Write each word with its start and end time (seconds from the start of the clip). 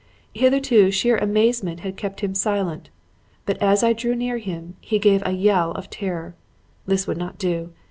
"Hitherto, 0.33 0.89
sheer 0.89 1.15
amazement 1.15 1.81
had 1.81 1.95
kept 1.95 2.21
him 2.21 2.33
silent, 2.33 2.89
but 3.45 3.61
as 3.61 3.83
I 3.83 3.93
drew 3.93 4.15
near 4.15 4.39
him 4.39 4.75
he 4.81 4.97
gave 4.97 5.21
a 5.27 5.31
yell 5.33 5.73
of 5.73 5.91
terror. 5.91 6.33
This 6.87 7.05
would 7.05 7.17
not 7.17 7.37
do. 7.37 7.71